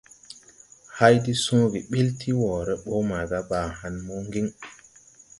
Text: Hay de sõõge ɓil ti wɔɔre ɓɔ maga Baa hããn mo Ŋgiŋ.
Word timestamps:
Hay 0.99 1.15
de 1.25 1.33
sõõge 1.43 1.79
ɓil 1.89 2.07
ti 2.19 2.29
wɔɔre 2.39 2.73
ɓɔ 2.83 2.95
maga 3.09 3.39
Baa 3.49 3.69
hããn 3.79 3.95
mo 4.05 4.15
Ŋgiŋ. 4.27 4.47